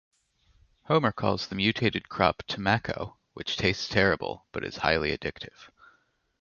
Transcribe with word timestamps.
Homer 0.85 1.11
calls 1.11 1.45
the 1.45 1.53
mutated 1.53 2.09
crop 2.09 2.41
"Tomacco," 2.47 3.19
which 3.33 3.55
tastes 3.55 3.87
terrible, 3.87 4.47
but 4.51 4.65
is 4.65 4.77
highly 4.77 5.15
addictive. 5.15 5.69